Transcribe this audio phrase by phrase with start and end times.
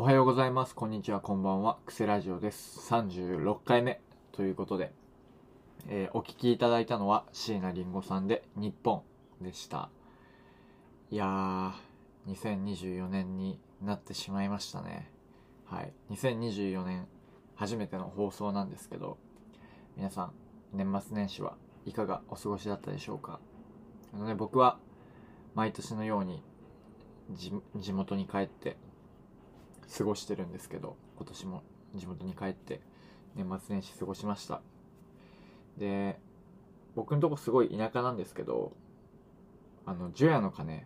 [0.00, 0.76] おはようございます。
[0.76, 1.76] こんにちは、こんばんは。
[1.84, 2.78] クセラジオです。
[2.88, 4.00] 36回目
[4.30, 4.92] ということで、
[5.88, 9.02] えーお聞きいただいたのは椎名林檎さんで日本
[9.40, 9.90] でした。
[11.10, 15.10] いやー、2024年になってしまいましたね。
[15.64, 15.92] はい。
[16.10, 17.08] 2024年
[17.56, 19.18] 初めての放送なんですけど、
[19.96, 20.32] 皆さん、
[20.74, 21.56] 年末年始は
[21.86, 23.40] いかがお過ごしだったでしょうか？
[24.14, 24.78] あのね、僕は
[25.56, 26.40] 毎年のように
[27.32, 28.76] 地地元に帰って
[29.96, 31.62] 過ごしてるんですけど今年も
[31.94, 32.80] 地元に帰って
[33.34, 34.60] 年末年始過ごしました。
[35.76, 36.18] で
[36.94, 38.72] 僕のとこすごい田舎なんですけど
[39.86, 40.84] あの除夜の鐘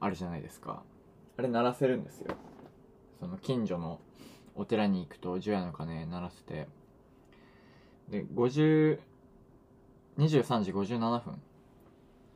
[0.00, 0.82] あるじゃないですか。
[1.36, 2.34] あれ鳴らせるんですよ。
[3.18, 4.00] その近所の
[4.54, 6.68] お寺に行くと除夜の鐘鳴らせて。
[8.08, 9.00] で50
[10.18, 11.40] 23時57分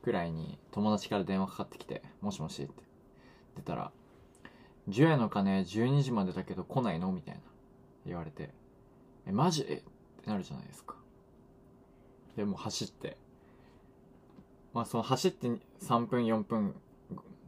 [0.03, 2.73] くらいに友達から電話かかってきて「もしもし」って
[3.57, 3.91] 出たら
[4.89, 7.41] 「除夜の鐘12時までだけど来ないの?」みたいな
[8.07, 8.53] 言われて
[9.27, 9.83] 「えマジ?」って
[10.27, 10.97] なるじゃないですか。
[12.37, 13.17] でも走って。
[14.73, 15.49] まあその走って
[15.81, 16.75] 3分4分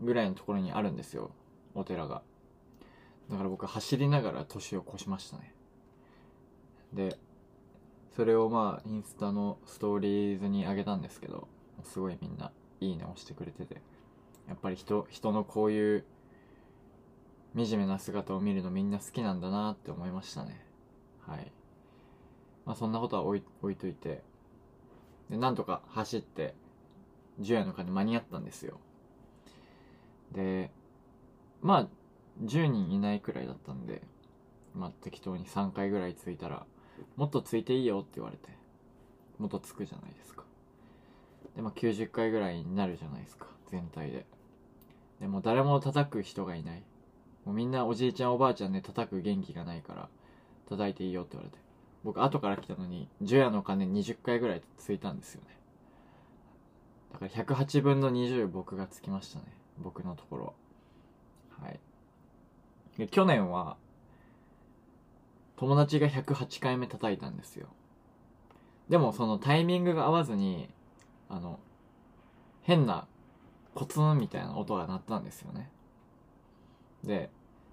[0.03, 1.31] ぐらいのところにあるんですよ。
[1.75, 2.23] お寺が。
[3.31, 5.55] だから僕走りながら年を越しましたね。
[6.93, 7.19] で
[8.15, 11.49] それをまあインスタのストーリーズに上げたんですけど
[11.83, 13.81] すごいみんないいね押してくれてて。
[14.47, 16.05] やっぱり人人のこういう
[17.57, 20.61] 惨めな姿を見るのみんな好きなんだなって思いましたね。
[21.21, 21.53] はい。
[22.67, 24.23] まあそんなことは置い置いといて。
[25.31, 26.55] でなんとか走って
[27.41, 28.79] 除夜の鐘間に合ったんですよ。
[30.33, 30.71] で
[31.63, 31.89] まあ
[32.45, 34.03] 10人いないくらいだったんで
[34.75, 36.67] まあ適当に3回ぐらい着いたら
[37.17, 38.49] もっとついていいよって言われて
[39.39, 40.45] もっとつくじゃないですか。
[41.57, 44.27] でまあ90回ぐらいになるじゃないですか全体で。
[45.21, 46.83] でも誰も叩く人がいない。
[47.45, 50.09] もうみんなおじいちゃんおばあちゃんで叩く元気がないから
[50.69, 51.63] 叩いていいよって言われて。
[52.05, 55.57] 僕後から来たのに除夜の鐘20回ぐらいついたんですよね。
[57.13, 59.47] だから108分の20僕がつきましたね。
[59.79, 60.55] 僕のところ
[61.59, 61.67] は。
[61.67, 61.81] はい。
[62.99, 63.77] で去年は
[65.57, 67.69] 友達が108回目叩いたんですよ。
[68.89, 70.69] でもそのタイミングが合わずに
[71.31, 71.59] あの
[72.63, 73.07] 変な
[73.75, 75.71] コツンみたいな音が鳴ったんですよね。
[77.05, 77.31] で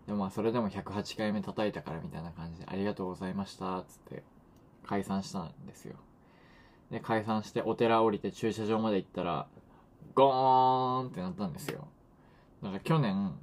[0.08, 4.24] でもまあそれでも108回目叩いたからみたいな感じで「ありがとうございました」つって
[4.86, 5.96] 解散したんですよ。
[6.90, 9.48] で解散してお寺降りて駐車場まで行ったら
[10.14, 11.88] ゴーンってなったんですよ。
[12.62, 13.34] だから去年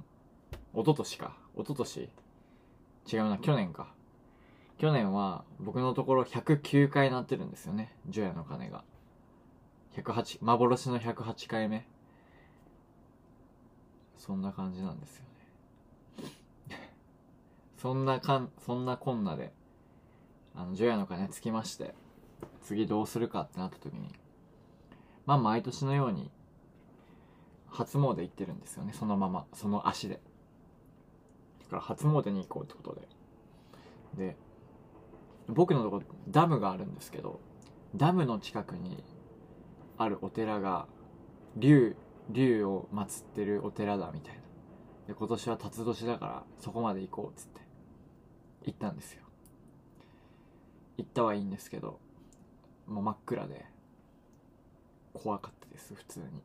[0.73, 1.37] 一昨年か。
[1.55, 2.09] 一昨年？
[3.11, 3.91] 違うな去年か。
[4.77, 7.95] 去年は僕のところ109回鳴ってるんですよね。
[8.07, 8.83] 除夜の鐘が。
[9.95, 11.87] 108幻の108回目。
[14.17, 15.25] そんな感じなんですよ。
[17.81, 19.53] そんなかんそんなこんなで
[20.53, 21.95] あの除夜の鐘つきまして
[22.61, 24.09] 次どうするかってなった時に
[25.25, 26.29] まあ毎年のように
[27.69, 30.19] 初詣行ってるんですよねそのままその足で。
[31.61, 32.99] だから初詣に行こうってこと
[34.15, 34.27] で。
[34.27, 34.35] で
[35.47, 37.39] 僕のとこダムがあるんですけど
[37.95, 39.03] ダムの近くに
[39.97, 40.87] あるお寺が
[41.55, 41.95] 竜
[42.29, 44.41] 竜を祀ってるお寺だみたいな。
[45.07, 47.68] で今年は辰年だからそこまで行こうっつって。
[48.65, 49.23] 行ったんですよ。
[50.97, 51.99] 行ったはいいんですけど
[52.87, 53.65] もう真っ暗で
[55.13, 56.43] 怖かったです普通に。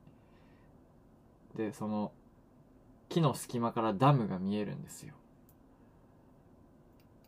[1.57, 2.13] でその
[3.09, 5.15] 木の隙間からダムが見えるんですよ。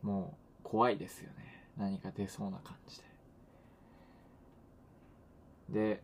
[0.03, 1.65] もう怖いですよね。
[1.77, 3.05] 何か出そうな感じで。
[5.69, 6.03] で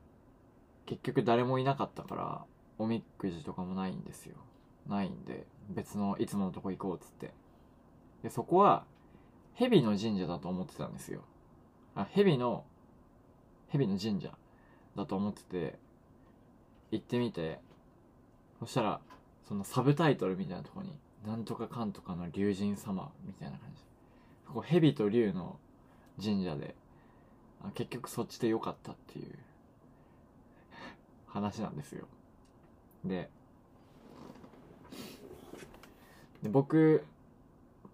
[0.87, 2.45] 結局誰もいなかったから
[2.79, 4.37] おみくじとかもないんですよ。
[4.89, 7.33] ないんで別のいつものとこ行こうっつって。
[8.23, 8.85] でそこは
[9.55, 11.23] 蛇の神社だと思ってたんですよ。
[11.95, 12.65] あ蛇の
[13.69, 14.31] 蛇の神社
[14.97, 15.79] だと思ってて
[16.91, 17.61] 行ってみて
[18.61, 19.01] そしたら
[19.49, 20.97] そのサブタイトルみたいなとこに
[21.27, 23.83] 「なんとかかんとかの龍神様」みたいな感じ。
[24.47, 25.59] そこ蛇と龍の
[26.23, 26.75] 神社で
[27.63, 29.39] あ結局そっちで良かったっていう
[31.27, 32.07] 話なんですよ。
[33.05, 33.31] で
[36.43, 37.05] で僕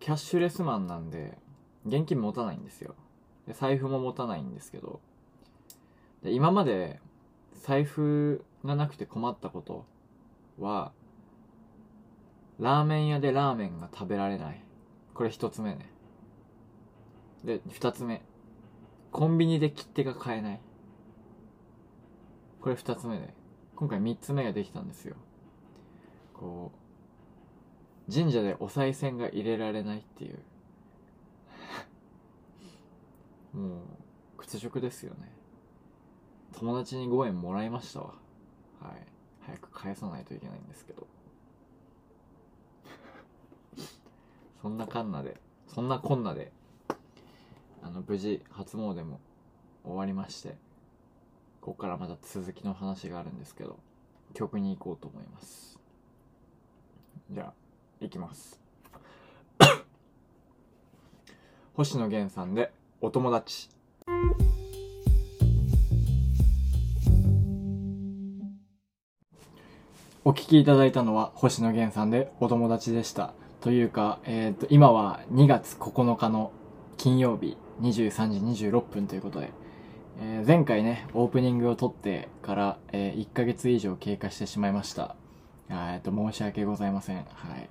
[0.00, 1.38] キャッシュレスマンなんで
[1.86, 2.94] 現金持たないんですよ。
[3.46, 5.00] で財布も持たないんですけど。
[6.22, 7.00] で今まで
[7.62, 9.84] 財布がなくて困ったこと
[10.58, 10.92] は
[12.58, 14.62] ラーメン屋でラーメンが食べられない。
[15.14, 15.90] これ一つ目ね。
[17.44, 18.22] で二つ目。
[19.10, 20.60] コンビニで切手が買えない。
[22.60, 23.32] これ二つ目で
[23.76, 25.16] 今回三つ目ができたんですよ。
[26.34, 26.88] こう
[28.12, 30.38] 神社でお賽銭が入れられないっていう。
[33.56, 33.81] もう
[34.38, 35.31] 屈辱ですよね。
[36.52, 38.14] 友達に5円もらいましたわ。
[38.81, 39.06] はい。
[39.40, 41.06] 早く返さないといけないんですけど。
[44.62, 46.50] そんなかんなでそんなこんなで
[47.82, 49.20] あの無事初詣も
[49.84, 50.56] 終わりまして
[51.60, 53.78] ここからまた続きの話があるんですけど
[54.34, 55.78] 曲に行こうと思います。
[57.31, 57.68] じゃあ。
[58.00, 58.60] 行きます。
[61.74, 63.70] 星野源さんでお友達。
[70.24, 73.32] お聞きいただいたのは星野源さんでお友達でした。
[73.60, 76.52] というか、えっ、と今は2月9日の
[76.96, 79.52] 金曜日23時26分ということで、
[80.20, 85.16] えー前回ねオープニングを撮ってから、え1ヶ月以上経過してしまいました。
[85.70, 87.16] えっと申し訳ございません。
[87.16, 87.22] は
[87.56, 87.68] い。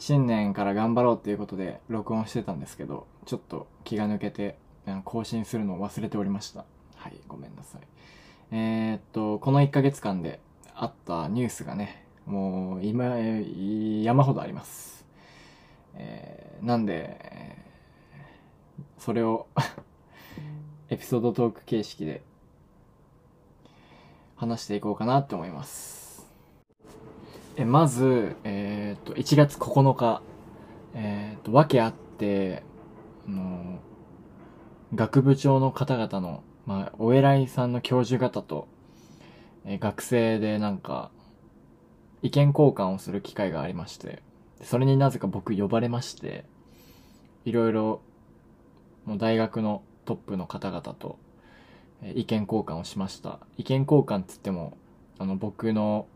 [0.00, 4.56] 新年から頑張ろうっていうことで録音してたんですけどちょっと気が抜けて
[5.04, 6.64] 更新するのを忘れておりました。
[6.96, 7.80] はいごめんなさい。
[8.50, 10.40] えーっとこの1ヶ月間で
[10.74, 15.04] あったニュースがねもう今えー山ほどあります。
[15.94, 19.46] えーなんでえーそれを
[20.88, 22.22] エピソードトーク形式で
[24.36, 26.09] 話していこうかなって思います
[27.60, 30.22] えまず、えー、と1月9日、
[30.94, 32.62] えー、と訳あって
[33.28, 33.78] あの
[34.94, 38.66] 学部長の方々の、まあ、お偉いさんの教授方と、
[39.66, 41.10] えー学生でなんか
[42.22, 44.22] 意見交換をする機会がありまして
[44.62, 46.46] それになぜか僕呼ばれまして
[47.44, 48.00] いろいろ
[49.04, 51.18] もう大学のトップの方々と
[52.02, 53.38] え意見交換をしました。
[53.58, 54.78] 意見交換っつっても
[55.18, 56.06] あの僕の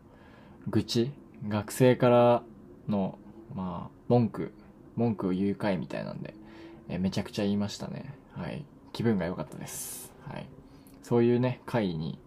[0.67, 1.11] 愚痴
[1.47, 2.43] 学生から
[2.87, 3.17] の
[3.53, 4.53] まあ文句
[4.95, 6.33] 文句を言う会みたいなんで、
[6.89, 8.13] えめちゃくちゃ言いましたね。
[8.33, 8.65] はい。
[8.93, 10.11] 気分が良かったです。
[10.27, 10.47] はい。
[11.03, 12.17] そういうね会に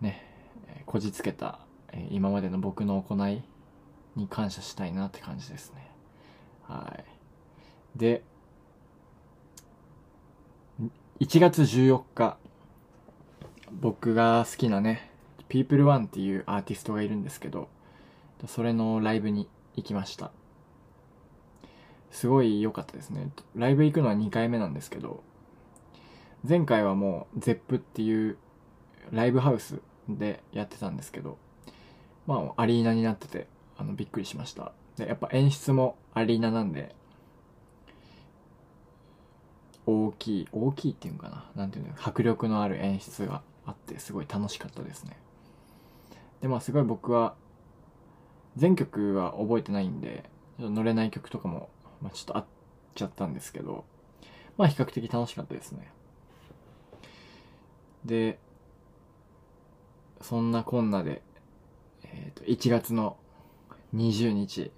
[0.00, 0.24] ね
[0.86, 1.60] こじつけた、
[1.92, 3.42] え今までの僕の行い
[4.16, 5.90] に感謝したいなって感じですね。
[6.66, 6.98] は
[7.96, 7.98] い。
[7.98, 8.22] で
[11.20, 12.38] 1月14日
[13.72, 15.10] 僕が好きなね
[15.48, 17.68] People1 っていうアーティストがいるんですけど
[18.46, 20.30] それのライブに行きました。
[22.10, 23.30] すごい良かったですね。
[23.54, 25.22] ライブ行くのは2回目なんですけど
[26.48, 28.36] 前回はもう ZEP っていう
[29.12, 31.38] ライブハウスでやってたんですけど
[32.26, 33.46] まあアリーナになってて
[33.78, 34.72] あのびっくりしました。
[34.96, 36.94] でやっぱ演出もアリーナなんで
[39.86, 41.44] 大きい大きいっていうのかな？
[41.54, 45.16] なんていうの迫力のある演出があってすごい楽しかったですね。
[46.40, 47.34] でまあすごい僕は
[48.56, 50.24] 全曲は覚えてないんで
[50.58, 51.68] 乗れない曲とかも、
[52.02, 52.44] まあ、ちょっとあっ
[52.94, 53.84] ちゃったんですけど
[54.56, 55.90] まあ比較的楽しかったですね。
[58.04, 58.38] で
[60.20, 61.22] そんなこんなで、
[62.04, 63.16] えー、と1月の
[63.94, 64.70] 20日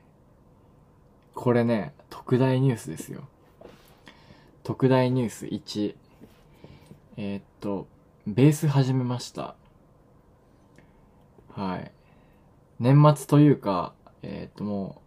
[1.35, 3.23] これね特大ニュースですよ。
[4.63, 5.97] 特大ニュース1
[7.17, 7.89] えーっと
[8.27, 9.57] ベース始めました。
[11.55, 11.91] はい。
[12.83, 15.01] 年末というかえーっとも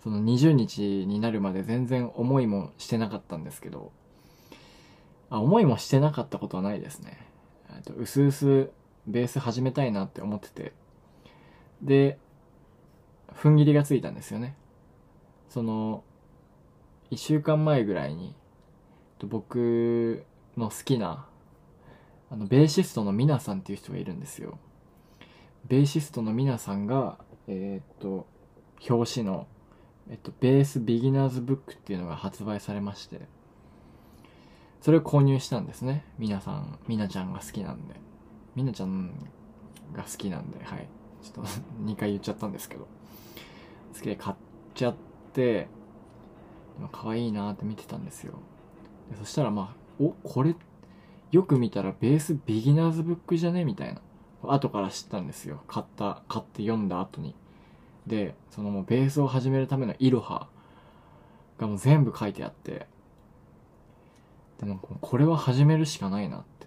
[0.00, 3.92] うその20日になるまで全然思いもしてなかったんですけど
[5.30, 7.24] あ思いもしてなかったことはないですね。
[7.72, 8.70] えっとうすうす
[9.06, 10.72] ベース始めたいなって思ってて。
[11.82, 12.18] で
[13.32, 14.56] 踏ん切りがついたんですよね。
[15.48, 16.02] その
[17.12, 18.34] 1週間前ぐらいに
[19.18, 20.24] と僕
[20.56, 21.26] の好きな
[22.30, 24.58] あのベーシストのミナさんっていう人がいるんですよ。
[25.66, 27.18] ベーシストのミナさんが
[27.52, 28.26] えーっと
[28.88, 29.48] 表紙の、
[30.08, 33.20] えっと、ベースビギナーズブックっていうのが発売されまして
[34.80, 36.04] それを購入したんですね。
[36.16, 37.96] ミナさんミナちゃんが好きなんで。
[38.54, 39.10] ミナちゃん
[39.92, 40.88] が好きなんではい。
[41.22, 41.50] ちょっと
[41.84, 42.86] 2回言っちゃったんですけど。
[43.94, 44.36] 好きで買っ
[44.74, 44.94] ちゃっ
[45.34, 45.68] て
[46.80, 48.38] ま可愛いなって見てたんですよ。
[49.10, 50.54] でそしたらまあおこれ
[51.30, 53.64] よく見たらベースビギナーズブックじゃね？
[53.64, 54.00] みたいな。
[54.42, 55.60] 後から知ったんですよ。
[55.68, 57.34] 買った買って読んだ後に。
[58.10, 60.48] でそのもうベースを始めるためのイロハ
[61.58, 62.88] がもう全部書いてあって
[64.58, 66.66] でもこれは始めるしかないなって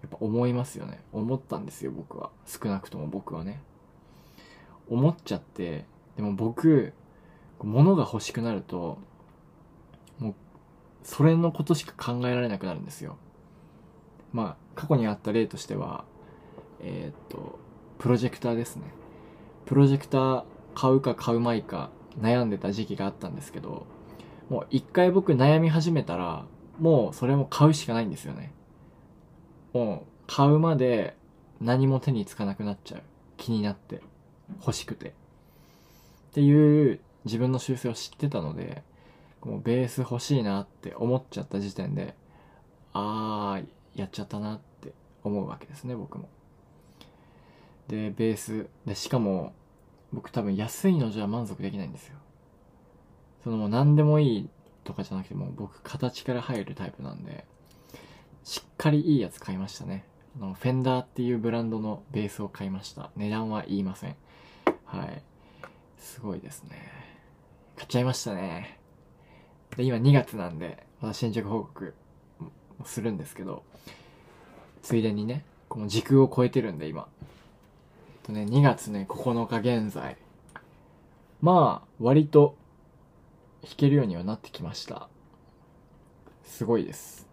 [0.00, 1.00] やっぱ思いますよね。
[1.12, 2.30] 思ったんですよ僕は。
[2.46, 3.60] 少なくとも僕はね。
[4.88, 5.84] 思っちゃって
[6.16, 6.94] でも僕
[7.62, 8.98] 物が欲しくなると
[10.18, 10.34] もう
[11.02, 13.18] それのことしか考えられなくなるんですよ。
[14.32, 16.06] まあ過去にあった例としては
[16.80, 17.58] えーっと
[17.98, 18.84] プロジェクターですね。
[19.66, 20.44] プロジェクター
[20.74, 21.90] 買うか買うまいか
[22.20, 23.86] 悩んでた時期があったんですけど、
[24.48, 26.44] もう一回僕悩み始めたら、
[26.78, 28.52] もうそれも買うしかないんですよね。
[29.72, 31.16] もう買うまで
[31.60, 33.02] 何も手につかなくなっちゃう。
[33.36, 34.00] 気になって。
[34.60, 35.08] 欲しくて。
[35.08, 35.12] っ
[36.34, 38.82] ていう自分の習性を知ってたので、
[39.42, 42.14] もうベース欲しいなって思っちゃった時点で、
[42.92, 46.28] あー、やっちゃったなって思うわけですね、僕も。
[47.88, 48.66] で、ベース。
[48.86, 49.52] で、しかも、
[50.14, 52.16] 僕多分安いのじゃ満足できないんですよ。
[53.42, 54.48] そのもう何でもいい
[54.84, 57.44] とかじゃなくても僕形から入るタイプなんで、
[58.44, 60.04] しっかりいいやつ買いましたね。
[60.40, 63.10] あの、フェンダーっていうブランドのベースを買いました。
[63.16, 64.16] 値段は言いません。
[64.84, 65.22] はい。
[65.98, 66.90] すごいですね。
[67.76, 68.78] 買っちゃいましたね。
[69.76, 71.94] で、今2月なんで、また進捗報告
[72.84, 73.64] するんですけど、
[74.82, 77.08] ついでにね、この時空を超えてるんで今。
[78.24, 80.16] とね、2月ね、9日現在。
[81.42, 82.56] まあ、割と
[83.62, 85.08] 弾けるようにはなってきました。
[86.42, 87.28] すごいです。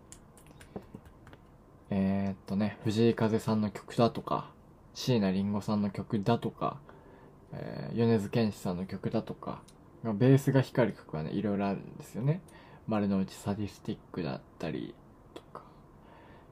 [1.92, 4.50] えー、っとね、藤井風さんの曲だとか、
[4.94, 6.78] 椎名林檎さんの曲だとか、
[7.54, 9.62] えー、米津玄師さんの曲だとか、
[10.04, 12.42] ベースが光る曲はね、いろいろあるんですよね。
[12.88, 14.94] 丸の内サディスティックだったり
[15.34, 15.64] とか、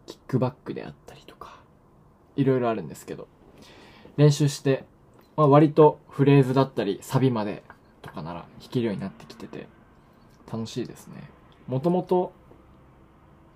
[0.05, 1.59] キックバックであったりとか、
[2.37, 3.27] いろいろあるんですけど、
[4.19, 4.83] 練習して、
[5.37, 7.63] まあ、割とフレーズだったり、サビまで
[8.01, 9.69] とかなら弾けるようになってきてて、
[10.51, 11.29] 楽しいですね。
[11.67, 12.33] もともと、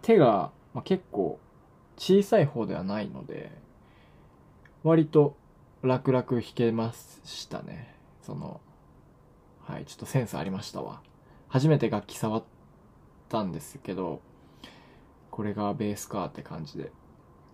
[0.01, 1.37] 手が、まあ、結構
[1.97, 3.51] 小さい方ではないので、
[4.83, 5.35] 割と
[5.81, 6.93] 楽々弾けま
[7.25, 7.93] したね。
[8.21, 8.61] その、
[9.65, 11.01] はい、ちょっとセンスありましたわ。
[11.49, 12.43] 初めて楽器触っ
[13.27, 14.21] たんですけど、
[15.29, 16.93] これがベースかって感じで。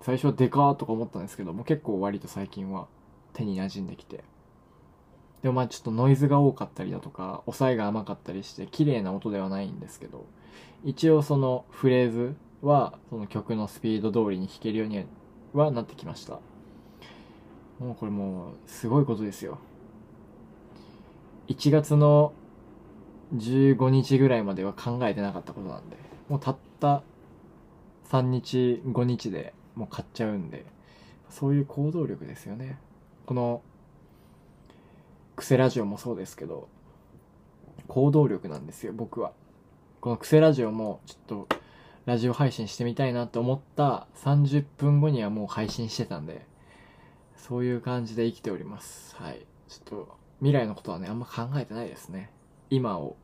[0.02, 2.88] 最初はデカーとか思ったんですけども結構割と最近は
[3.34, 4.24] 手に馴染んできて。
[5.42, 10.26] でもまあちょっとノイズが多かったりだとか、抑えが甘かったりして綺麗な音ではないんですけど、
[10.84, 15.06] 一応そのフレーズはその曲のスピード通りに弾けるように
[15.54, 16.40] はなってきました。
[17.80, 19.60] もうこれもうすごいことですよ。
[21.48, 22.34] 1月の
[23.36, 25.96] 15日ぐらいまでは考えてなかったことなんで、
[26.28, 27.04] もうたった
[28.10, 30.66] 3日、5日でもう買っちゃうんで、
[31.30, 32.78] そういう行動力ですよね。
[33.30, 33.62] この、
[35.36, 36.68] クセラジオもそうですけど、
[37.88, 39.34] 行動力なんですよ、僕は。
[40.02, 41.48] このクセラジオもちょっと
[42.08, 46.44] ラジオ配信してみたいなと思った30分後にはもう配信してたんで、
[47.38, 49.16] そういう感じで生きております。
[49.16, 49.46] はい。
[49.68, 52.32] ちょっと未来のことはね、あんま考えてないですね。
[52.72, 53.16] 今を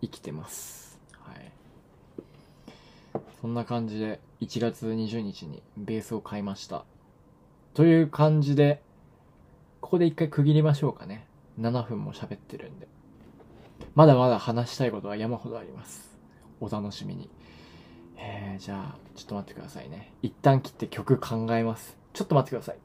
[0.00, 0.98] 生きてます。
[1.20, 1.52] はい。
[3.40, 6.84] そんな感じで、1月20日にベースを買いました。
[7.74, 8.82] という感じで、
[9.84, 11.26] ここで一回区切りましょうかね。
[11.60, 12.88] 7分も喋ってるんで。
[13.94, 16.16] まだまだ話したいことは山ほどあります。
[16.58, 17.28] お楽しみに。
[18.16, 20.10] えー、じゃあ、ちょっと待ってくださいね。
[20.22, 21.98] 一旦切って曲考えます。
[22.14, 22.78] ちょっと待ってください。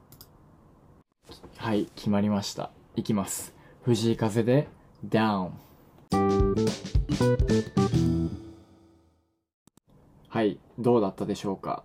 [1.56, 2.70] はい、決まりました。
[2.96, 3.54] いきます。
[3.80, 4.68] 藤井風で
[5.08, 5.52] Down。
[10.28, 11.82] はい、どうだったでしょうか。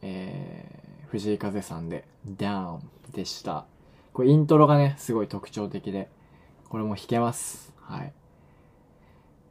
[0.00, 2.78] えー、藤井風さんで Down
[3.12, 3.66] でした。
[4.16, 6.08] これイントロがね、すごい特徴的で、
[6.70, 7.74] これも弾けます。
[7.82, 8.14] はい。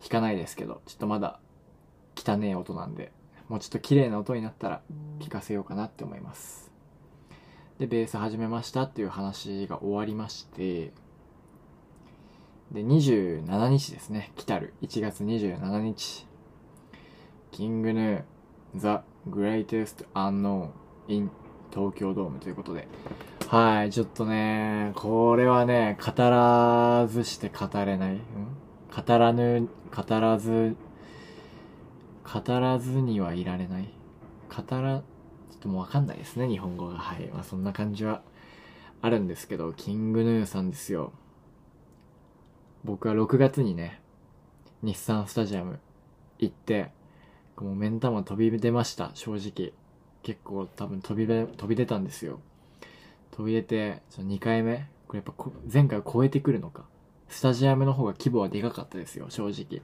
[0.02, 1.40] 弾かないですけど、ちょっとまだ
[2.16, 3.12] 汚ねえ音なんで、
[3.48, 4.82] もうちょっと綺麗な音になったら
[5.20, 6.72] 聞かせようかなって思います。
[7.78, 10.94] で、ベース始めましたっていう話が終わりまして、
[12.72, 14.32] で、27日ですね。
[14.36, 14.74] 来たる。
[14.82, 16.26] 1月27日。
[17.52, 20.72] キングヌー、The Greatest Unknown
[21.08, 21.30] in
[21.72, 22.88] 東京ドームということで。
[23.48, 28.16] はい、ちょっとね、これはね、語らずして語れない。
[28.16, 28.20] ん？
[28.96, 30.76] 語らぬ、語らず、
[32.24, 33.94] 語らずにはいられない。
[34.50, 36.98] 語ら、ちょっともうわかんないですね、日本語が。
[36.98, 37.28] はい。
[37.28, 38.24] まあそんな感じは
[39.02, 41.14] あるんですけど、キングヌーさんですよ。
[42.84, 44.02] 僕は6月にね、
[44.82, 45.80] 日産スタジアム
[46.40, 46.90] 行って、
[47.58, 49.72] もう目ん玉飛び出ました、正直。
[50.24, 52.40] 結構多分飛び出、飛び出たんですよ。
[53.36, 56.86] 飛び出て、その2回目、これやっぱ前回を超えてくるのか。
[57.28, 59.82] スタジアムの方が規模はでかかったですよ、正直。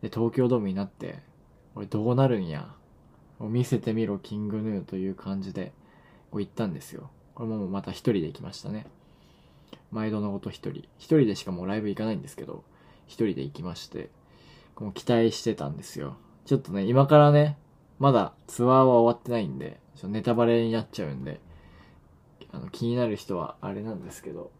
[0.00, 1.18] で、東京ドームになって、
[1.74, 2.72] これどうなるんや、
[3.40, 5.72] 見せてみろキングヌーという感じで
[6.30, 7.10] こう行ったんですよ。
[7.34, 8.86] これもまた一人で行きましたね。
[9.90, 10.84] 毎度のこと一人。
[10.98, 12.62] 一人でしかもうライブ行かないんですけど、
[13.06, 14.10] 一人で行きまして、
[14.78, 16.16] もう期待してたんですよ。
[16.44, 17.58] ちょっとね、今からね、
[17.98, 21.40] まだツアーは終わってないんで、ネタバレになっちゃうんで、
[22.52, 24.50] あの、気になる人はあれなんですけど、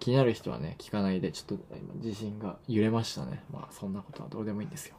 [0.00, 3.42] 気になる人はね、聞かないで、ちょっと今地震が揺れましたね。
[3.52, 4.96] まあそんなことはどうでもいいんですよ。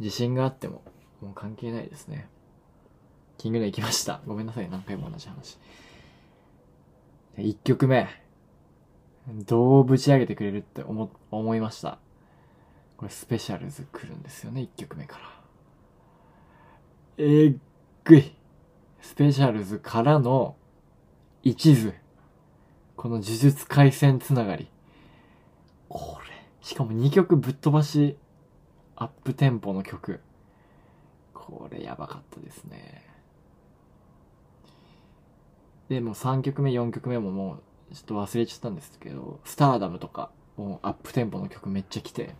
[0.00, 0.82] 地震があっても、
[1.20, 2.28] もう関係ないですね。
[3.36, 4.20] キングで行きました。
[4.26, 5.58] ごめんなさい、何回も同じ話。
[7.36, 8.08] 1曲目。
[9.46, 11.98] どうぶち上げてくれるって思、思いました。
[12.96, 15.24] これスペシャルズ来るんですよね、1曲目から。
[17.18, 17.56] えっ
[18.04, 18.34] ぐい。
[19.00, 20.56] スペシャルズからの
[21.42, 21.94] 一途。
[22.96, 24.68] この呪術回戦つながり。
[25.88, 26.30] これ。
[26.60, 28.16] しかも2曲ぶっ飛ばし、
[28.96, 30.20] アップテンポの曲。
[31.32, 33.06] これやばかったですね。
[35.88, 37.58] で、もう3曲目、4曲目もも
[37.90, 42.34] う、ちょっと忘れちゃったんですけど、スターダムとか、もうアップテンポの曲めっちゃ来て、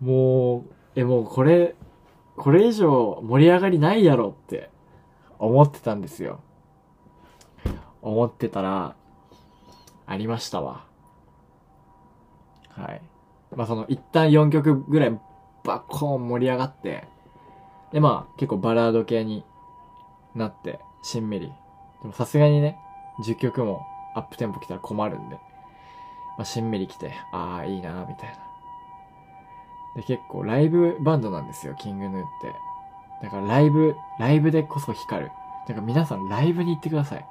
[0.00, 0.62] もう、
[0.96, 1.74] え、もうこれ、
[2.36, 4.70] これ以上盛り上がりないやろって
[5.38, 6.40] 思ってたんですよ。
[8.02, 8.94] 思ってたら、
[10.06, 10.84] ありましたわ。
[12.70, 13.02] はい。
[13.54, 15.20] まあその一旦4曲ぐらい
[15.64, 17.06] バッコーン盛り上がって、
[17.92, 19.44] でまあ結構バラード系に
[20.34, 21.52] なって、しんみり。
[22.02, 22.78] でもさすがにね、
[23.24, 23.82] 10曲も
[24.14, 25.36] アップテンポ来たら困るんで、
[26.36, 28.36] まあしんみり来て、ああ、いいなみたいな。
[29.96, 32.54] で結構ライブバンドなんですよ、キングヌーって。
[33.22, 35.30] だからライブ、ライブでこそ光る。
[35.66, 37.26] だから皆さんライブに行ってください。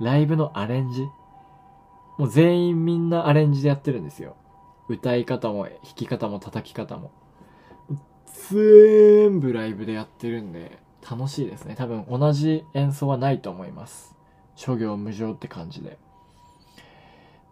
[0.00, 1.02] ライブのアレンジ。
[2.18, 4.36] もう全員みんなアレンジでやってるんですよ。
[4.88, 7.10] 歌い方も弾き方も叩き方も。
[8.50, 11.74] 全部ライブでやってるんで、楽しいですね。
[11.76, 14.14] 多分同じ演奏はないと思います。
[14.54, 15.98] 諸行無常って感じで。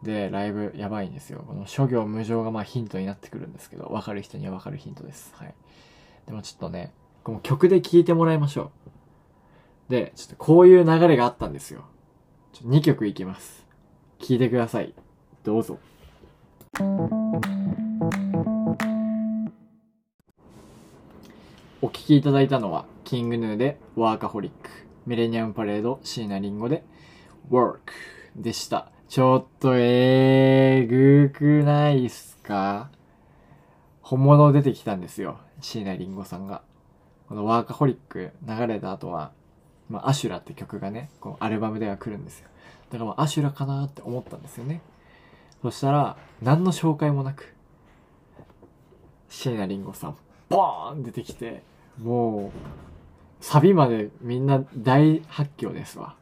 [0.02, 1.42] で、ライブやばいんですよ。
[1.46, 5.32] この諸行無常がまあヒントになってくるんですけど、わかる人にはわかるヒントです。
[5.36, 5.54] はい。
[6.26, 6.92] でもちょっとね、
[7.24, 8.70] この曲で聴いてもらいましょ
[9.88, 9.90] う。
[9.90, 11.86] で、ちょっとこういう流れがあったんですよ。
[12.66, 13.66] 2曲いきます。
[14.18, 14.92] 聴いてください。
[15.42, 15.78] どうぞ。
[21.80, 24.68] お聴きいただいたのは、キングヌーでワーカホリック、
[25.06, 26.84] ミレニアムパレード、椎名林檎で
[27.50, 27.78] Work
[28.36, 28.90] でした。
[29.08, 32.90] ちょっとえーぐくないっすか？
[34.02, 35.38] 本物出てきたんですよ。
[35.62, 36.60] 椎名林檎さんが。
[37.28, 39.32] このワーカホリック流れた後は、
[39.88, 42.48] まあ、アシュラって曲がね、このアルバムでは来るんですよ。
[42.90, 44.80] だからまあ、アシュラかなって思ったんですよね。
[45.62, 47.54] そしたら、何の紹介もなく、
[49.28, 50.16] 椎名林檎さん、
[50.48, 51.62] ボーン出てきて、
[52.02, 56.16] もう、サビまでみんな大発狂ですわ。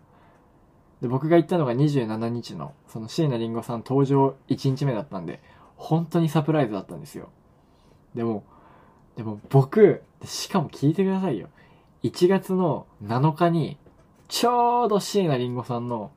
[1.01, 5.41] で、僕が行ったのが27日の、その椎名林檎さん登場1日目だったんで、
[5.77, 7.31] 本当にサプライズだったんですよ。
[8.15, 8.45] でも、
[9.16, 11.48] でも僕、しかも聞いてくださいよ。
[12.03, 13.77] 1月の7日に、
[14.29, 16.11] ちょうど椎名林檎さんの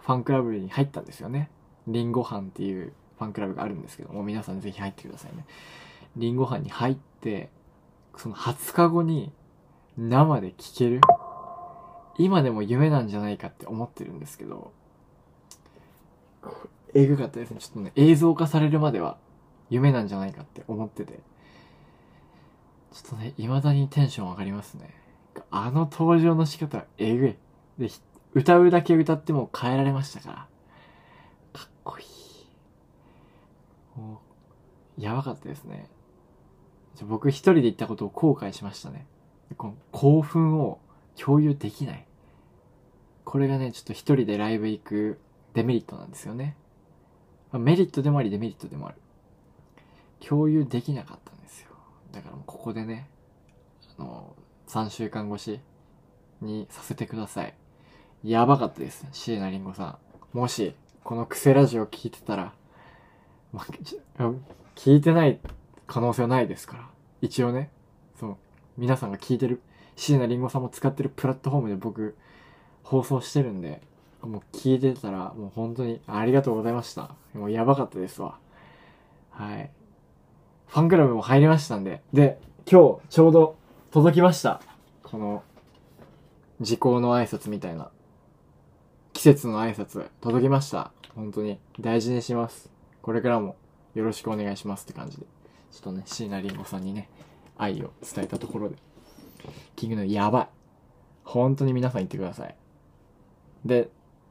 [0.00, 1.50] ファンクラブに入ったんですよね。
[1.86, 5.44] リンゴ班っていうファンクラブがあるんですけども、皆さんぜひ入ってくださいね。
[6.16, 7.50] リンゴ班に入って、
[8.16, 9.32] その20日後に
[9.96, 11.00] 生で聴ける
[12.18, 14.72] 今でも夢なんじゃないかって思ってるんですけど、
[16.94, 17.60] えぐかったですね。
[17.60, 19.16] ちょっとね、映像化されるまでは
[19.70, 21.20] 夢なんじゃないかって思ってて、
[22.92, 24.94] ちょっとね、未だにテンション上がりますね。
[25.50, 27.36] あの登場の仕方えぐい。
[27.78, 27.88] で、
[28.34, 30.34] 歌うだけ歌っても変えられましたから。
[31.52, 33.98] かっこいい。
[33.98, 34.20] も
[34.98, 35.88] う、やばかったですね。
[37.02, 39.06] 僕一人で行ったことを後悔しましたね。
[39.56, 40.78] この興奮を
[41.16, 42.06] 共有できない。
[43.24, 45.18] これがね、ちょっと一人でライブ行く
[45.54, 46.56] デメリットなんですよね。
[47.52, 48.96] メリットでもありデメリットでもある。
[50.20, 51.31] 共有できなかった。
[52.12, 53.08] だからもうここでね、
[53.98, 54.36] あの、
[54.68, 55.60] 3週間越し
[56.40, 57.54] にさせてください。
[58.22, 59.06] やばかったです。
[59.12, 59.98] 椎名林檎さ
[60.32, 60.38] ん。
[60.38, 62.52] もし、このクセラジオ聞いてたら、
[63.52, 63.66] ま、
[64.76, 65.40] 聞いてない
[65.86, 66.88] 可能性はないですから。
[67.20, 67.70] 一応ね、
[68.18, 68.36] そう、
[68.76, 69.60] 皆さんが聞いてる
[69.96, 72.16] 椎名林檎さんも使ってるプラットフォームで僕、
[72.82, 73.80] 放送してるんで、
[74.20, 77.14] もう聞いてたら、もう本当にありがとうございました。
[77.34, 78.38] もうやばかったですわ。
[79.30, 79.70] はい。
[80.72, 82.00] ファンクラブも入りましたんで。
[82.14, 83.58] で、今日ちょうど
[83.90, 84.62] 届きました。
[85.02, 85.42] この、
[86.62, 87.90] 時効の挨拶みたいな。
[89.12, 90.90] 季節の挨拶届きました。
[91.14, 92.70] 本当に大事にします。
[93.02, 93.54] これからも
[93.94, 95.26] よろしくお願いしますって感じで。
[95.72, 97.10] ちょっとね、椎名林檎さんにね、
[97.58, 98.76] 愛を伝えたところで。
[99.76, 100.48] キングのやばい。
[101.24, 102.56] 本当に皆さん言ってください。
[103.66, 103.90] で、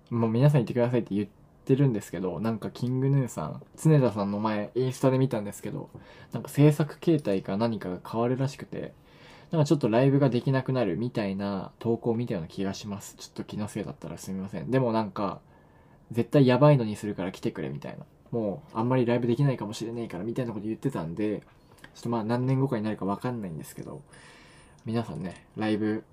[0.09, 5.89] もう皆さん言ってくださいって言っててるんですけど、なんかキングヌーさん、常田さんの前、インスタで見たんですけど、
[6.31, 8.93] なんか制作形態か何かが変わるらしくて、
[9.51, 13.15] なんかちょっとライブができなくなるみたいな投稿を見たような気がします。
[13.17, 14.71] ちょっと気のせいだったらすみません。
[14.71, 15.39] でもなんか、
[16.11, 18.05] 絶対やばいのにするから来てくれみたいな。
[18.31, 21.41] もうあんまりライブできないかもしれないからみたいなこと言ってたんで、
[21.95, 24.01] ちょっとまあ何年後かになるかわかんないんですけど、
[24.85, 26.03] 皆さんね、ライブ、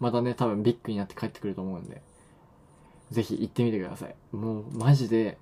[0.00, 2.02] またね、多分ビッグになって帰ってくると思うんで、
[3.10, 4.14] ぜひ行ってみてください。
[4.32, 5.38] もうマジで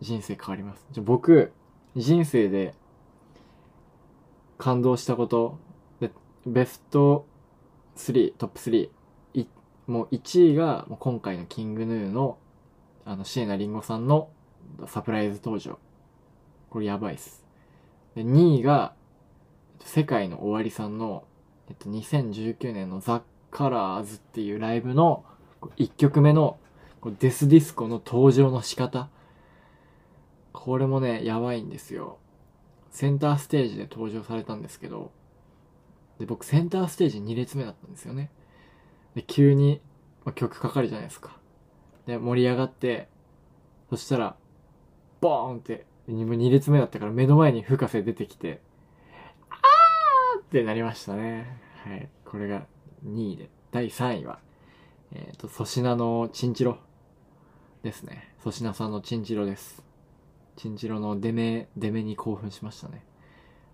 [0.00, 0.86] 人生変わります。
[0.92, 1.52] じゃ僕、
[1.96, 2.74] 人生で
[4.58, 5.58] 感動したこと
[6.00, 6.10] で
[6.46, 7.26] ベスト
[7.96, 8.90] 3トップ3
[9.34, 9.46] い
[9.86, 12.38] もう1位がもう今回のキングヌーの
[13.04, 14.28] あの椎名林檎さんの
[14.86, 15.78] サプライズ登場
[16.68, 17.42] これやばいっす
[18.14, 18.92] で2位が
[19.82, 21.24] 世界の終わりさんの、
[21.70, 25.24] えっと、2019年のザ・カラーズっていうライブの
[25.78, 26.58] 1曲目の
[27.20, 29.08] デスディスコの登場の仕方
[30.52, 32.18] これもねやばいんですよ
[32.90, 35.12] センターステージで登場されたんですけど、
[36.18, 38.30] で、僕センターステージ2列目だったんですよね。
[39.14, 39.80] で、急に、
[40.24, 41.36] まあ、曲かかるじゃないですか。
[42.06, 43.08] で、盛り上がって、
[43.90, 44.36] そしたら、
[45.20, 48.60] ボーンって、2列目だったから目の前に深瀬出てきて、
[49.50, 51.60] あーってなりましたね。
[51.84, 52.08] はい。
[52.24, 52.66] これが
[53.06, 53.50] 2位で。
[53.70, 54.38] 第3位は、
[55.12, 56.78] えっ、ー、と、粗品のチンチロ
[57.82, 58.34] ですね。
[58.38, 59.82] 粗品さんのチンチロです。
[60.56, 63.04] チンチロの出目、出目に興奮しましたね。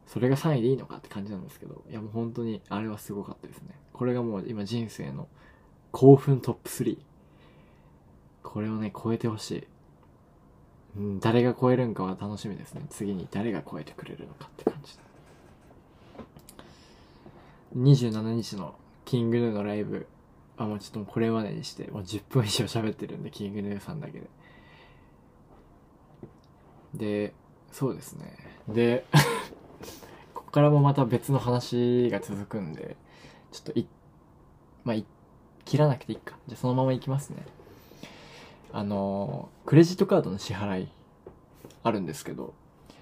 [0.06, 3.78] それが3位でいいのかって感じなんですけど、いやもう本当にあれはすごかったですね。
[3.92, 5.28] これがもう今人生の
[5.92, 6.98] 興奮トップ3。
[8.42, 9.66] これをね、超えてほしい。
[10.96, 12.82] うん、誰が超えるんかは楽しみですね。
[12.90, 14.98] 次に誰が超えてくれるのかって感じ
[17.76, 20.06] 27日のキングヌーのライブ、
[20.56, 24.28] あ、もうちょっとこれまでにして、もう10分以上喋ってるんで、キングヌーさんだけで。
[26.94, 27.34] で、
[27.72, 28.36] そうですね。
[28.68, 29.04] で、
[30.32, 32.96] ここからもまた別の話が続くんで、
[33.50, 33.88] ちょっとい、
[34.84, 35.04] まあ、い、
[35.64, 36.36] 切らなくていいか。
[36.46, 37.44] じゃそのままいきますね。
[38.72, 40.88] あの、クレジットカードの支払い
[41.82, 42.54] あるんですけど、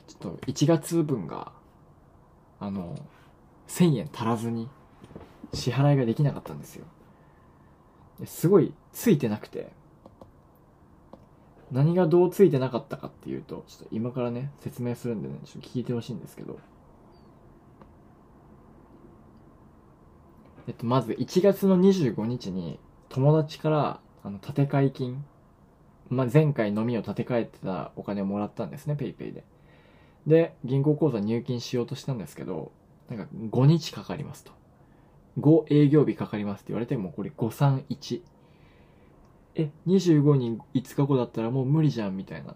[0.07, 1.53] ちょっと1月分が、
[2.61, 2.99] あの、
[3.69, 4.69] 1000円足らずに
[5.55, 6.85] 支払いができなかったんですよ。
[8.27, 9.73] すごいついてなくて、
[11.73, 16.59] 何がどうついてなかったかっていうと、ちょっと今からね、説明するんでね、ちょっと聞いてほしいんですけど。
[20.69, 25.25] えっと、まず1月の25日に友達からあの建て替え金、
[26.09, 29.45] まあ、前回飲みを立て替えてたお金をもらったんですね、ペイペイで。
[30.27, 32.71] で、銀行口座入金しようとしたんですけど、
[33.09, 34.53] なんか5日かかりますと。
[35.39, 38.23] 5営業日かかりますって言われても、これ531。
[39.55, 42.55] え、25人5日後だったらもう無理じゃんみたいな。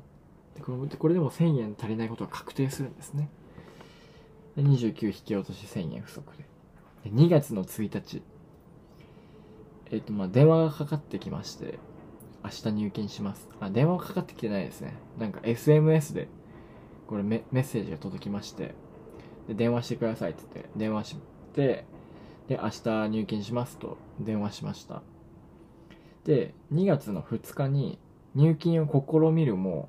[0.54, 3.28] でこれこれでも1000円足りないことが確定するんですね。
[4.56, 7.10] で29引き落とし1000円不足で。
[7.10, 8.22] で2月の1日。
[9.90, 11.78] えっ、ー、と、まあ、電話がかかってきまして、
[12.42, 13.48] 明日入金します。
[13.60, 14.94] あ、電話がかかってきてないですね。
[15.18, 16.28] なんか SMS で、
[17.06, 18.74] これメメッセージが届きまして、
[19.46, 21.16] で、電話してくださいって言って、電話し
[21.54, 21.84] て、
[22.48, 25.02] で、明日入金しますと電話しました。
[26.24, 27.98] で、2月の2日に
[28.34, 29.88] 入金を試みるも、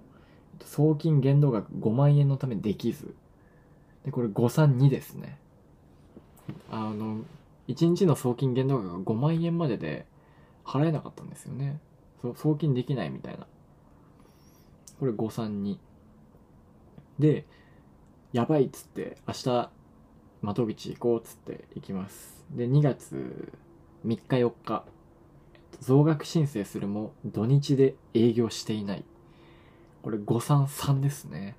[0.63, 3.15] 送金限度額5万円のためできず。
[4.05, 5.37] で、これ532ですね。
[6.71, 7.21] あの、
[7.67, 10.05] 1日の送金限度額が5万円までで
[10.63, 11.79] 払えなかったんですよね。
[12.21, 13.45] そ送金できないみたいな。
[14.99, 15.77] これ532。
[17.19, 17.45] で、
[18.31, 19.69] やばいっつって、明日、
[20.41, 22.45] 窓口行こうっつって行きます。
[22.51, 23.51] で、2月
[24.05, 24.85] 3日4日、
[25.81, 29.03] 増額申請するも土日で営業していない。
[30.01, 31.55] これ533ですね。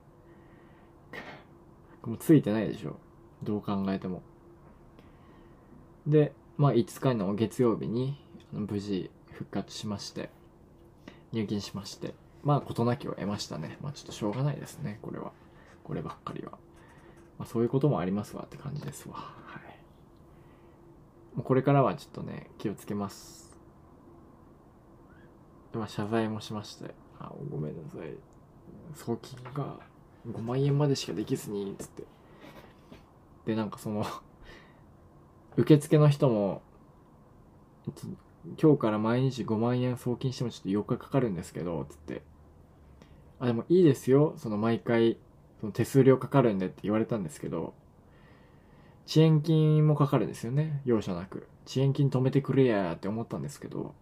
[2.04, 2.96] もうついてないでしょ。
[3.42, 4.22] どう考えても。
[6.06, 8.18] で、まあ5日の月曜日に
[8.52, 10.30] 無事復活しまして、
[11.32, 13.76] 入金しまして、まあ事なきを得ましたね。
[13.82, 15.32] まあちょっとしょうがないですね、これは。
[15.84, 16.58] こればっかりは。
[17.38, 19.14] まあそういうこともありますわって感じですわ。
[19.14, 21.36] はい。
[21.36, 23.48] もうこれからはちょっとね、気をつけます。
[25.72, 28.14] まあ、謝罪もしまして、あ、ごめんなさい。
[28.94, 29.76] 送金が
[30.26, 32.04] 5万円までしかできずに、つって。
[33.46, 34.04] で、なんかその
[35.56, 36.62] 受付の人も、
[38.60, 42.22] 今日から毎日5万円送金してもちょっと4日かかるんですけど、つって。
[43.40, 44.34] あ、でもいいですよ。
[44.36, 45.18] その毎回、
[45.60, 47.74] その手数料かかるんでって言われたんですけど、
[49.06, 50.82] 遅延金もかかるんですよね。
[50.84, 51.48] 容赦なく。
[51.66, 53.94] 遅延金止めてくれやって思ったんですけど、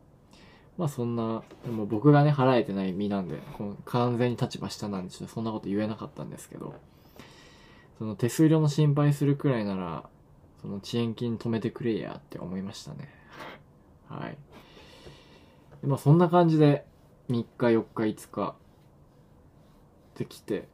[0.76, 6.74] まあそんな、でも僕がね、払えてない身なんで、この完全に立場下なんで、ちょっとそんなこと言えなかったんですけど、
[7.98, 10.08] その手数料の心配するくらいなら、
[10.60, 13.08] その遅延金止めてくれやって思いましたね。
[14.08, 14.36] はい。
[15.80, 16.84] でまあそんな感じで、
[17.30, 18.54] 3日、4日、5日、っ
[20.14, 20.68] てきて、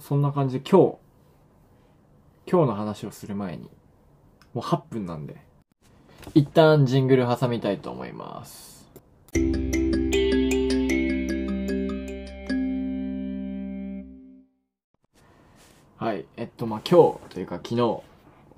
[0.00, 0.98] そんな感じで今日、
[2.50, 3.64] 今日の話をする前に、
[4.54, 5.36] もう8分なんで、
[6.34, 8.88] 一旦ジングル挟みたいと思います。
[15.98, 16.24] はい。
[16.38, 18.04] えっと、まあ、今日というか昨日、も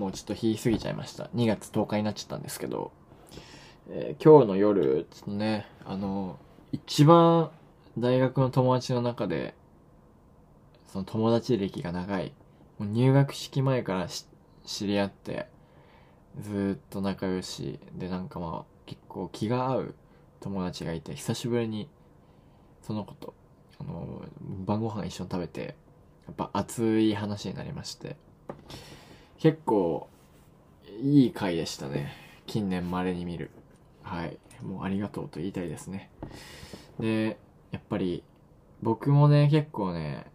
[0.06, 1.24] うちょっと日過ぎちゃいました。
[1.34, 2.92] 2月10日になっちゃったんですけど、
[3.90, 6.38] えー今日の夜、ちょっとね、あの、
[6.70, 7.50] 一番
[7.98, 9.54] 大学の友達の中で、
[10.92, 12.34] その友達歴が長い、
[12.78, 14.08] もう入学式前から
[14.66, 15.46] 知り合って、
[16.38, 19.94] ずっと仲良し、で、なんかまあ、結構気が合う
[20.40, 21.88] 友達がいて、久しぶりに、
[22.82, 23.32] その子と、
[23.80, 24.22] あの、
[24.66, 25.76] 晩ご飯一緒に食べて、
[26.26, 28.16] やっぱ熱い話になりまして、
[29.38, 30.10] 結構、
[31.00, 32.12] いい回でしたね。
[32.46, 33.50] 近年稀に見る。
[34.02, 34.36] はい。
[34.62, 36.10] もうありがとうと言いたいですね。
[37.00, 37.38] で、
[37.70, 38.22] やっぱり、
[38.82, 40.26] 僕もね、結構ね、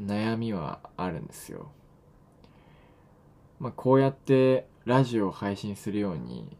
[0.00, 1.70] 悩みはあるんですよ。
[3.60, 6.56] まあ、こうやってラジオを配信するように、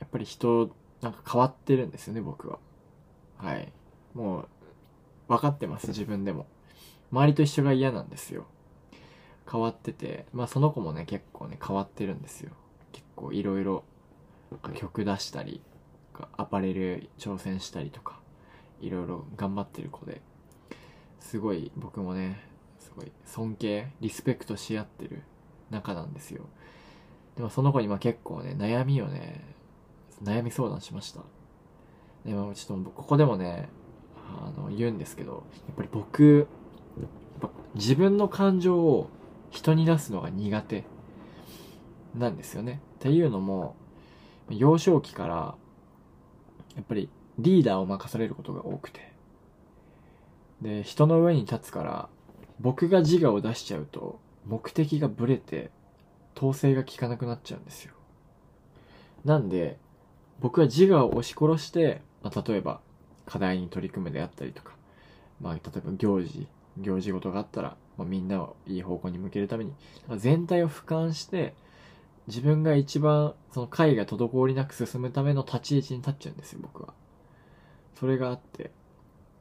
[0.00, 0.70] やっぱり人、
[1.02, 2.58] なんか変わってるんですよね、僕は。
[3.36, 3.72] はい。
[4.14, 4.48] もう、
[5.28, 6.46] 分かってます、自分でも。
[7.12, 8.46] 周りと一緒が嫌なんですよ。
[9.50, 12.50] 変わってて、まあその子もね、結構ね、変わってるんですよ。
[12.92, 13.84] 結構いろいろ、
[14.74, 15.60] 曲出したり、
[16.36, 18.20] アパレル挑戦したりとか、
[18.80, 20.20] いろいろ頑張ってる子で、
[21.20, 22.40] すごい僕もね、
[22.96, 25.22] ごい尊敬、リスペクトし合ってる
[25.70, 26.46] 仲なんですよ。
[27.36, 29.44] でもその子にまあ結構ね、悩みをね、
[30.22, 31.20] 悩み相談しました。
[32.24, 33.68] でもちょっとここでもね、
[34.16, 36.48] あの、言うんですけど、やっぱり僕、
[37.74, 39.10] 自分の感情を
[39.50, 40.84] 人に出すのが苦手
[42.14, 42.80] なんですよね。
[42.96, 43.76] っていうのも、
[44.48, 45.54] 幼少期から、
[46.74, 49.12] やっぱりリーダーを任されることが多くて。
[50.62, 52.08] で、人の上に立つから、
[52.60, 55.70] 僕が自我を出しちゃうと、目的がブレて、
[56.36, 57.94] 統制が効かなくなっちゃうんですよ。
[59.24, 59.78] なんで、
[60.40, 62.80] 僕は自我を押し殺して、まあ、例えば、
[63.26, 64.72] 課題に取り組むであったりとか、
[65.40, 66.46] まあ、例えば行事、
[66.78, 69.72] 行事事があったら、まあ、みんなをいい方向に向けるために、
[70.16, 71.54] 全体を俯瞰して、
[72.26, 76.92] 自分が一番、その会が滞りなく進むための立ち位置に立っちゃうんですよ、僕は。
[77.98, 78.70] それがあって、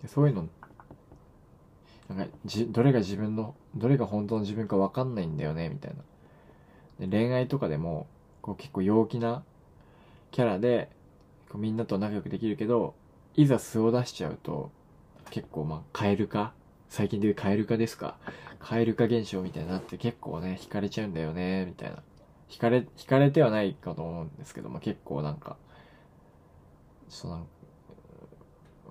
[0.08, 0.48] そういうの、
[2.10, 5.94] なんか、じ、どれが自分の、どれが本当の自分か分かんないんだよね、みたい
[7.00, 7.08] な。
[7.08, 8.08] で恋愛とかでも、
[8.42, 9.44] こう結構陽気な
[10.32, 10.90] キャラで、
[11.50, 12.94] こうみんなと仲良くできるけど、
[13.36, 14.72] いざ素を出しちゃうと、
[15.32, 16.54] 結構まあ、カエル化？
[16.88, 18.18] 最近で言うカエル化ですか？
[18.60, 22.04] カエル化現象みたいになって結構ね、惹かれちゃうんだよね、みたいな。
[22.50, 25.58] 惹かれ、惹かれてはないかと思うんですけども、結構なんか、
[27.10, 27.48] ちょっとなんか、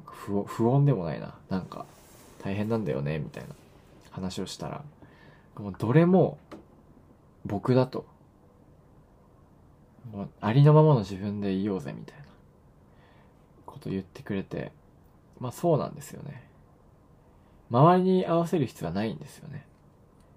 [0.07, 1.39] 不不穏でもないな。
[1.49, 1.87] なんか、
[2.45, 3.55] 大変なんだよね、みたいな
[4.11, 4.85] 話をしたら、
[5.57, 6.37] もうどれも
[7.47, 8.05] 僕だと。
[10.13, 12.25] もうありのままの自分でいようぜ、みたいな
[13.65, 14.73] こと言ってくれて、
[15.41, 16.47] まあそうなんですよね。
[17.71, 19.67] 周りに合わせる必要はないんですよね。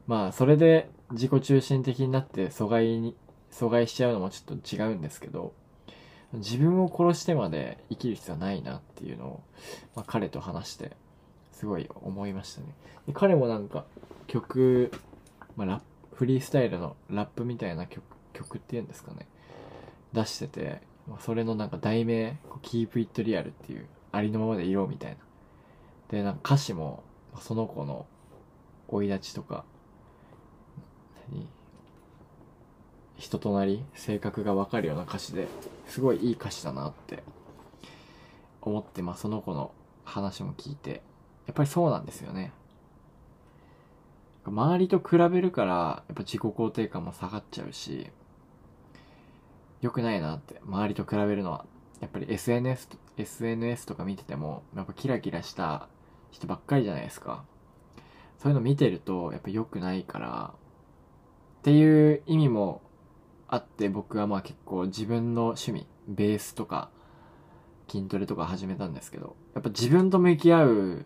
[0.08, 3.18] まあそれで自己中心的になって阻害に、
[3.52, 5.54] 阻害しちゃうのもちょっと違うんですけど、
[6.32, 9.44] 自分を殺してまで生きる必要はないなっていうのを、
[9.94, 10.96] まあ、彼と話して、
[11.58, 12.68] すごい思いましたね。
[13.14, 13.86] 彼もなんか
[14.28, 14.92] 曲、
[15.56, 15.82] まあラ、
[16.14, 19.28] フリースタイルのラップみたいな曲、曲っていうんですかね。
[20.14, 20.82] 出してて、
[21.20, 25.18] それのなんか題名、Keep It Real っていう、ありのままでいろみたいな。
[26.10, 27.02] で、なんか歌詞も、
[27.40, 28.06] その子の
[28.92, 29.66] 生い立ちとか、
[33.18, 35.48] 人となり、性格がわかるような歌詞で、
[35.88, 37.24] すごいいい歌詞だなって
[38.62, 39.72] 思って、まあその子の
[40.06, 41.02] 話も聞いて、
[41.48, 42.52] やっぱりそうなんですよね。
[44.46, 48.10] 周りと比べるから、やっぱ自己肯定感も下がっちゃうし、
[49.82, 51.66] 良くないなって、周りと比べるのは。
[52.00, 55.88] やっぱり SNS と、SNS とか見てても、やっぱキラキラした
[56.32, 57.44] 人ばっかりじゃないですか。
[58.38, 60.54] そういうの見てると、やっぱ良くないから、
[61.60, 62.82] っていう意味も
[63.48, 66.90] あって、僕はまあ結構自分の趣味、ベースとか、
[67.90, 71.06] 筋トレとか始めたんですけど、やっぱ自分と向き合う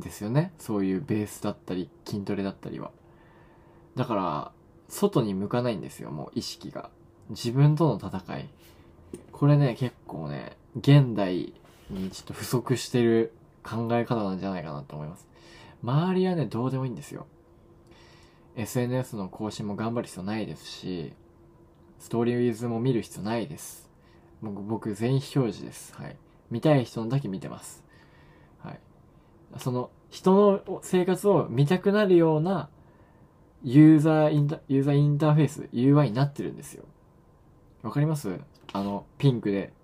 [0.00, 0.52] ですよね。
[0.58, 2.90] そういうベースだったり、筋トレだったりは。
[3.96, 4.52] だから、
[4.88, 6.90] 外に向かないんですよ、もう意識が。
[7.30, 8.48] 自分との戦い。
[9.32, 11.52] これね、結構ね、現代
[11.90, 13.32] にちょっと不足してる
[13.62, 15.26] 考え方なんじゃないかなと思います。
[15.82, 17.26] 周りはね、どうでもいいんですよ。
[18.56, 21.12] SNS の更新も頑張る必要ないですし、
[22.00, 23.88] ストーリーウィズも見る必要ないです。
[24.42, 25.94] 僕、全員表示です。
[25.94, 26.16] はい。
[26.50, 27.84] 見たい人のだけ見てます。
[29.56, 30.34] その、人
[30.66, 32.70] の生活を見たくなるような
[33.62, 36.84] ユーザーインタユーザーインターフェース UI になってるんですよ。
[37.82, 38.40] わかります？
[38.72, 39.74] あのピンクで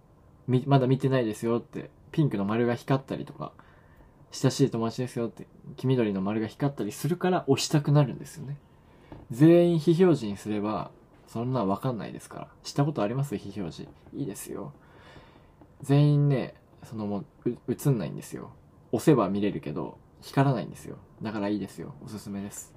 [0.49, 3.53] みまだ見てないですよってピンクの丸が光ったりとか
[4.33, 5.47] 親しい友達ですよって
[5.77, 8.57] 黄緑の丸が光ったりするから押したくなるんですよね。
[9.31, 10.91] 全員非表示にすれば
[11.27, 12.49] そんなわかんないですから。
[12.63, 13.37] したことあります？
[13.37, 13.91] 非表示。
[14.15, 14.73] いいですよ。
[15.83, 18.53] 全員ねそのもう映んないんですよ。
[18.95, 20.97] 押せば見れるけど光らないんですよ。
[21.21, 21.95] だからいいですよ。
[22.05, 22.73] おすすめです。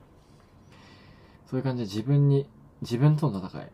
[1.45, 2.49] そういう感じで自分に
[2.81, 3.71] 自分との戦い。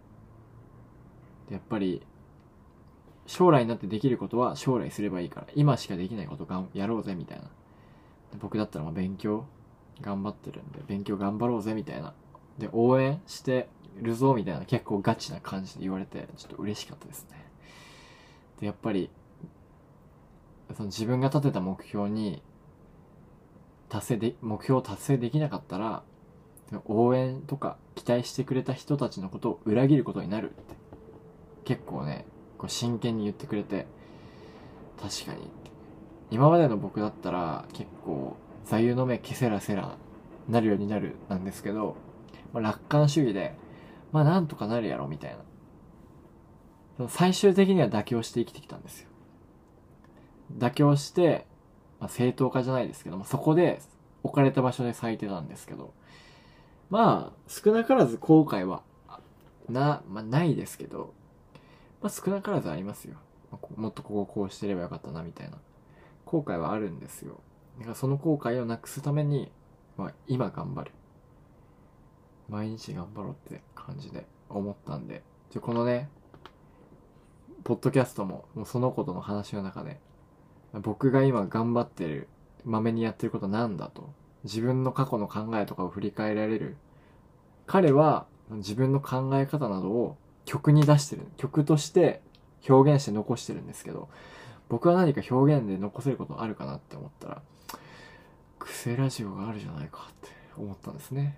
[1.52, 2.02] やっぱり
[3.26, 5.48] 将来になってできることは将来すればいいから。
[5.56, 7.46] 今しかできないことがやろうぜみたいな。
[8.42, 9.46] 僕だったらまあ勉強
[10.02, 12.14] 頑張ってるんで勉強頑張ろうぜみたいな。
[12.58, 13.70] で応援して
[14.02, 17.46] るぞみたいな結構ガチな感じで言われてちょっと嬉しかったですね。
[18.60, 19.10] でやっぱり
[20.76, 22.42] その自分が立てた目標に
[23.90, 26.04] 達成で目標を達成できなかったら
[26.86, 30.84] 応援とか期待してくれた人たちのことを裏切ることになるって。
[31.66, 32.26] 結構ね
[32.58, 33.88] こう真剣に言ってくれて
[35.02, 35.50] 確かに
[36.30, 39.98] 今までの僕だったら結構座右の目けせらせら
[40.48, 41.96] なるようになるなんですけど、
[42.54, 43.56] まあ、楽観主義で
[44.12, 45.38] まあなんとかなるやろみたい
[47.00, 47.10] な。
[47.10, 49.10] 最終的には妥協して生きてきたんですよ。
[50.58, 51.46] 妥協して、
[52.00, 53.82] まあ、正当化じゃないですけどもそこで
[54.24, 55.94] 置かれた場所で咲いてたんですけど
[56.90, 58.84] まあ少なからず後悔は
[59.70, 61.14] な、まあ、ないですけど
[62.04, 63.16] まあ、少なからずありますよ。
[63.78, 65.58] もっとこここうしてればよかったなみたいな
[66.26, 67.40] 後悔はあるんですよ。
[67.80, 69.50] だからその後悔をなくすために、
[69.96, 70.92] まあ、今頑張る。
[72.50, 76.10] 毎日頑張ろうって感じで思ったんで、じゃこのね、
[77.64, 80.02] ポッドキャストももうそのことの話の中で、
[80.82, 82.28] 僕が今頑張ってる、
[82.66, 84.12] まめにやってることなんだと、
[84.44, 86.78] 自分の過去の考えとかを振り返られる。
[87.66, 91.28] 彼は自分の考え方などを曲に出してる。
[91.38, 92.22] 曲として
[92.68, 94.10] 表現して残してるんですけど
[94.70, 97.42] 僕は何か表現で残せることあるかなって思ったら
[98.60, 101.38] 癖ラジオがあるじゃないかって思ったんですね。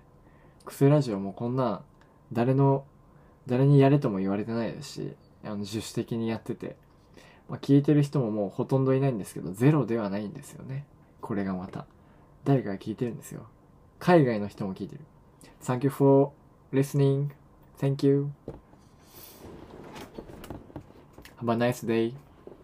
[0.64, 1.82] 癖ラジオもこんな
[2.32, 2.84] 誰の
[3.46, 6.76] 誰にやれとも言われてないですしあの自主的にやってて、
[7.48, 10.84] まあ、聞いてる人ももうほとんどいないんですけどゼロではないんですよね。
[11.20, 11.86] これがまた。
[12.44, 13.46] 誰かが聞いてるんですよ。
[13.98, 15.00] 海外の人も聞いてる。
[15.62, 16.30] Thank you for
[16.72, 17.30] listening.
[17.78, 18.30] Thank you.
[21.40, 22.14] Have a nice day.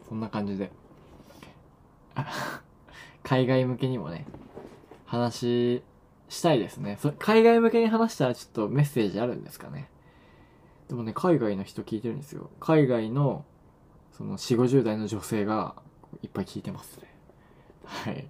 [0.08, 0.70] そんな感じで。
[3.22, 4.26] 海外向けにもね
[5.06, 5.82] 話
[6.28, 6.98] したいですね。
[7.18, 9.88] 海外向けに話したらちょっとメッセージあるんですかね。
[10.88, 12.50] でもね海外の人聞いてるんですよ。
[12.60, 13.44] 海外の
[14.16, 15.74] その4 5 0代の女性が
[16.22, 17.12] いっぱい聞いてますね。
[17.84, 18.26] はい。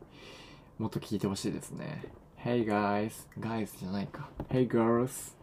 [0.79, 2.05] もっと聞いてほしいですね。
[2.39, 3.29] Hey guys.
[3.39, 4.29] Guys じゃないか。
[4.49, 5.35] Hey girls.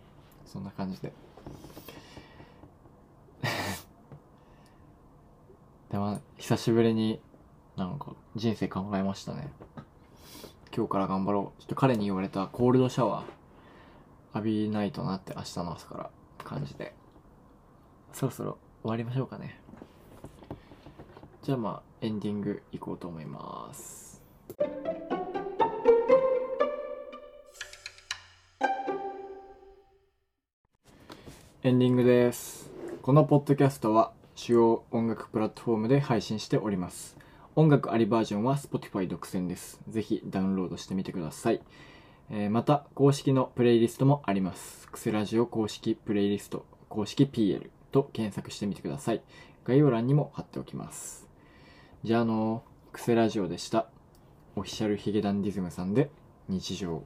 [0.45, 1.11] そんな感じで。
[5.91, 7.21] でも久しぶりに
[7.75, 9.51] なんか人生考えましたね。
[10.75, 11.61] 今日から頑張ろう。
[11.61, 13.25] ちょっと彼に言われたコールドシャワー。
[14.35, 16.09] 浴びないとなって明日の朝から。
[16.43, 16.95] 感じで。
[18.13, 19.59] そろそろ終わりましょうかね。
[21.43, 24.21] じゃあまあエンディングいこうと思います
[31.63, 32.69] エンディングです
[33.01, 37.17] このポッドキャストは主要音楽プラットフォームで配信しております。
[37.57, 39.81] 音楽ありバージョンは Spotify 独占です。
[39.89, 41.61] ぜひダウンロードしてみてください。
[42.31, 44.87] えー、また、公式のプレイリストもあります。
[44.87, 49.21] クセラジオ公式プレイリスト、公式 PL と検索してみてください。
[49.65, 51.28] 概要欄にも貼っておきます。
[52.01, 53.89] じゃあ、あの、クセラジオでした。
[54.55, 56.09] オフィシャルヒゲダンディズムさんで
[56.47, 57.03] 日常。